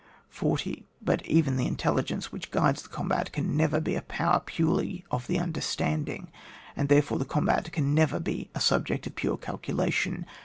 [0.29, 0.87] 40.
[0.99, 5.27] But even the intelligence which guides the combat, can never be a power purely of
[5.27, 6.31] the understanding,
[6.75, 10.25] and, there fore, the combat can never be a subject of pure calculation.